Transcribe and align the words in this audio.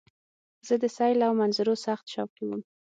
زه 0.67 0.75
د 0.83 0.85
سیل 0.97 1.19
او 1.27 1.33
منظرو 1.41 1.75
سخت 1.85 2.05
شوقی 2.13 2.43
وم. 2.47 2.61